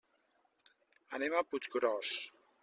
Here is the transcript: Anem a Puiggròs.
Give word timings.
Anem 1.19 1.35
a 1.35 1.45
Puiggròs. 1.51 2.17